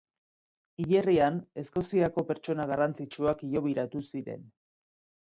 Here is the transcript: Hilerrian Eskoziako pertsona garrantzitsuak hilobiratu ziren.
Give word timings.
Hilerrian 0.83 1.37
Eskoziako 1.65 2.25
pertsona 2.33 2.67
garrantzitsuak 2.75 3.47
hilobiratu 3.49 4.07
ziren. 4.11 4.53